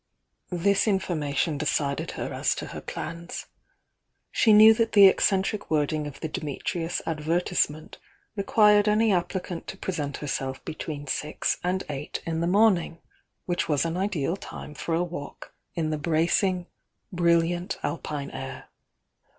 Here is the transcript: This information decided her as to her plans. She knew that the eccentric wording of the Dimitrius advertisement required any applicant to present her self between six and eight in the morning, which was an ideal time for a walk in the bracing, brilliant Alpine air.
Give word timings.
This 0.55 0.87
information 0.87 1.59
decided 1.59 2.11
her 2.17 2.33
as 2.33 2.55
to 2.55 2.65
her 2.69 2.81
plans. 2.81 3.45
She 4.31 4.51
knew 4.51 4.73
that 4.73 4.93
the 4.93 5.05
eccentric 5.05 5.69
wording 5.69 6.07
of 6.07 6.21
the 6.21 6.27
Dimitrius 6.27 7.01
advertisement 7.05 7.99
required 8.35 8.87
any 8.87 9.13
applicant 9.13 9.67
to 9.67 9.77
present 9.77 10.17
her 10.17 10.27
self 10.27 10.65
between 10.65 11.05
six 11.05 11.57
and 11.63 11.83
eight 11.87 12.19
in 12.25 12.39
the 12.41 12.47
morning, 12.47 12.97
which 13.45 13.69
was 13.69 13.85
an 13.85 13.95
ideal 13.95 14.35
time 14.35 14.73
for 14.73 14.95
a 14.95 15.03
walk 15.03 15.53
in 15.75 15.91
the 15.91 15.99
bracing, 15.99 16.65
brilliant 17.13 17.77
Alpine 17.83 18.31
air. 18.31 18.69